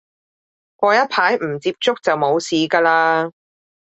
[0.77, 3.31] 過一排唔接觸就冇事嘅喇